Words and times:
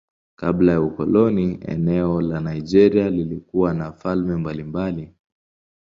Kabla 0.35 0.71
ya 0.71 0.81
ukoloni 0.81 1.59
eneo 1.61 2.21
la 2.21 2.39
Nigeria 2.39 3.09
lilikuwa 3.09 3.73
na 3.73 3.91
falme 3.93 4.35
mbalimbali. 4.35 5.13